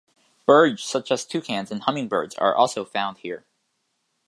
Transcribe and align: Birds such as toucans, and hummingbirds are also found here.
Birds 0.47 0.81
such 0.83 1.11
as 1.11 1.25
toucans, 1.25 1.69
and 1.69 1.83
hummingbirds 1.83 2.33
are 2.39 2.55
also 2.55 2.83
found 2.83 3.19
here. 3.19 3.45